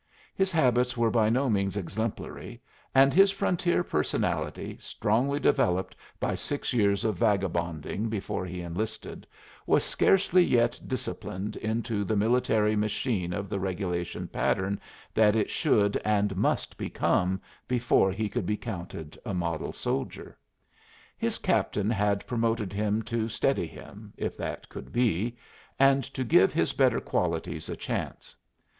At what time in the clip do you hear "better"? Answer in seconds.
26.73-26.99